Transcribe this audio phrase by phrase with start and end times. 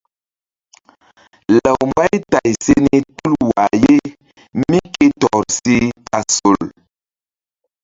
[1.61, 3.95] Law Mbaytay se ni tul wah ye
[4.67, 5.75] mí ke tɔr si
[6.09, 6.61] tasol.